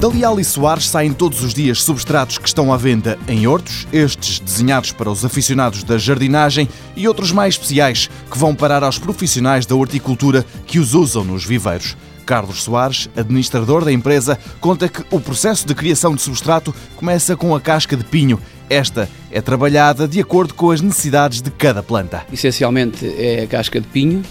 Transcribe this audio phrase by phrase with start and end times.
[0.00, 0.08] Da
[0.40, 4.92] e Soares saem todos os dias substratos que estão à venda em hortos, estes desenhados
[4.92, 6.66] para os aficionados da jardinagem
[6.96, 11.44] e outros mais especiais que vão parar aos profissionais da horticultura que os usam nos
[11.44, 11.98] viveiros.
[12.24, 17.54] Carlos Soares, administrador da empresa, conta que o processo de criação de substrato começa com
[17.54, 18.40] a casca de pinho.
[18.70, 22.24] Esta é trabalhada de acordo com as necessidades de cada planta.
[22.32, 24.22] Essencialmente é a casca de pinho,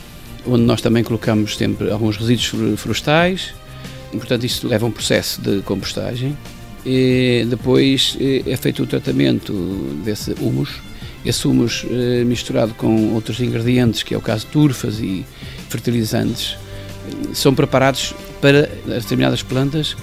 [0.47, 3.53] onde nós também colocamos sempre alguns resíduos florestais,
[4.11, 6.35] Portanto, isto leva a um processo de compostagem
[6.85, 9.53] e depois eh, é feito o tratamento
[10.03, 10.81] desse humus.
[11.25, 15.25] Esse humus eh, misturado com outros ingredientes, que é o caso de turfas e
[15.69, 16.57] fertilizantes,
[17.33, 19.95] são preparados para determinadas plantas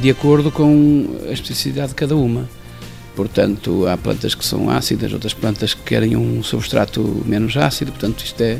[0.00, 2.48] de acordo com a especificidade de cada uma.
[3.16, 8.24] Portanto, há plantas que são ácidas, outras plantas que querem um substrato menos ácido, portanto,
[8.24, 8.58] isto é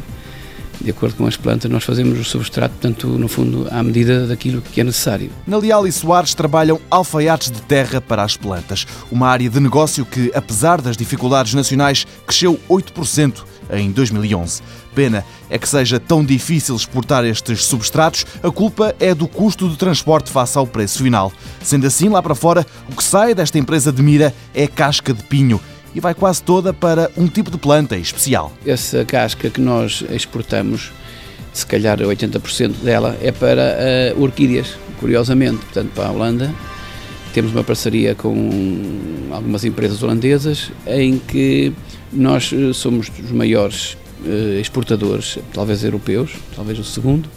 [0.80, 4.62] de acordo com as plantas, nós fazemos o substrato, portanto, no fundo, à medida daquilo
[4.62, 5.30] que é necessário.
[5.46, 10.04] Na Leal e Soares trabalham alfaiates de terra para as plantas, uma área de negócio
[10.04, 14.62] que, apesar das dificuldades nacionais, cresceu 8% em 2011.
[14.94, 19.76] Pena é que seja tão difícil exportar estes substratos, a culpa é do custo de
[19.76, 21.32] transporte face ao preço final.
[21.62, 25.22] Sendo assim, lá para fora, o que sai desta empresa de Mira é casca de
[25.22, 25.60] pinho
[25.94, 28.52] e vai quase toda para um tipo de planta especial.
[28.64, 30.92] Essa casca que nós exportamos,
[31.52, 33.76] se calhar 80% dela é para
[34.16, 36.54] uh, orquídeas, curiosamente, portanto para a Holanda.
[37.32, 41.72] Temos uma parceria com algumas empresas holandesas em que
[42.12, 47.28] nós eh, somos os maiores uh, exportadores, talvez europeus, talvez o segundo,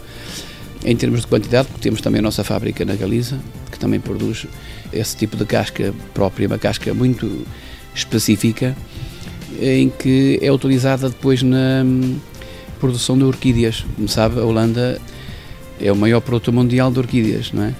[0.84, 3.38] em termos de quantidade, porque temos também a nossa fábrica na Galiza,
[3.70, 4.46] que também produz
[4.92, 7.46] esse tipo de casca própria, uma casca muito
[7.94, 8.76] específica
[9.60, 12.18] em que é utilizada depois na hum,
[12.80, 13.84] produção de orquídeas.
[13.94, 15.00] Como sabe, a Holanda
[15.80, 17.74] é o maior produtor mundial de orquídeas, não é?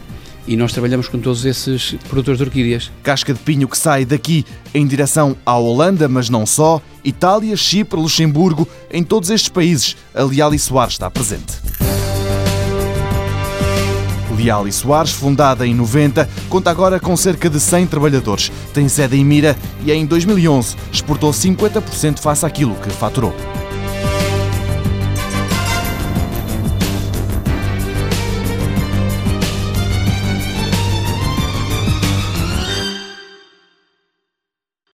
[0.47, 2.91] E nós trabalhamos com todos esses produtores de orquídeas.
[3.03, 6.83] Casca de pinho que sai daqui em direção à Holanda, mas não só.
[7.03, 11.55] Itália, Chipre, Luxemburgo, em todos estes países, a Leal e Soares está presente.
[14.45, 18.53] Leal e Soares, fundada em 90, conta agora com cerca de 100 trabalhadores.
[18.75, 23.35] Tem sede em Mira e em 2011 exportou 50% face àquilo que faturou.